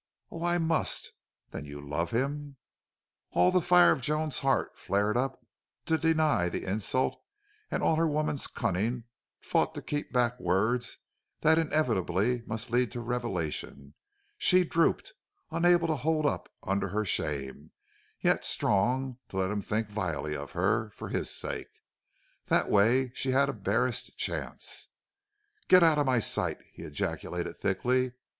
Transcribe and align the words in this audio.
"Oh, 0.31 0.43
I 0.43 0.57
must!" 0.57 1.13
"Then 1.51 1.65
you 1.65 1.79
love 1.79 2.09
him?" 2.09 2.57
All 3.33 3.51
the 3.51 3.61
fire 3.61 3.91
of 3.91 4.01
Joan's 4.01 4.39
heart 4.39 4.75
flared 4.75 5.15
up 5.15 5.45
to 5.85 5.95
deny 5.95 6.49
the 6.49 6.65
insult 6.65 7.21
and 7.69 7.83
all 7.83 7.97
her 7.97 8.07
woman's 8.07 8.47
cunning 8.47 9.03
fought 9.41 9.75
to 9.75 9.81
keep 9.83 10.11
back 10.11 10.39
words 10.39 10.97
that 11.41 11.59
inevitably 11.59 12.41
must 12.47 12.71
lead 12.71 12.91
to 12.93 12.99
revelation. 12.99 13.93
She 14.39 14.63
drooped, 14.63 15.13
unable 15.51 15.85
to 15.87 15.95
hold 15.97 16.25
up 16.25 16.49
under 16.63 16.87
her 16.87 17.05
shame, 17.05 17.69
yet 18.21 18.43
strong 18.43 19.19
to 19.29 19.37
let 19.37 19.51
him 19.51 19.61
think 19.61 19.89
vilely 19.91 20.35
of 20.35 20.53
her, 20.53 20.89
for 20.89 21.09
his 21.09 21.29
sake. 21.29 21.69
That 22.47 22.71
way 22.71 23.11
she 23.13 23.29
had 23.33 23.49
a 23.49 23.53
barest 23.53 24.17
chance. 24.17 24.87
"Get 25.67 25.83
out 25.83 25.99
of 25.99 26.07
my 26.07 26.17
sight!" 26.17 26.57
he 26.73 26.81
ejaculated, 26.81 27.59
thickly. 27.59 28.13